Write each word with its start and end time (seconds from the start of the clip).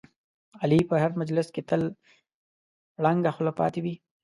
علي 0.61 0.79
په 0.89 0.95
هر 1.03 1.11
مجلس 1.21 1.47
کې 1.53 1.61
تل 1.69 1.81
ړنګه 3.03 3.31
خوله 3.35 3.51
پاتې 3.59 3.79
وي. 3.83 3.95